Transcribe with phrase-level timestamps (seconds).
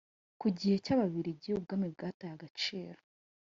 [0.39, 2.99] Ku gihe cy'Ababiligi ubwami bwataye agaciro.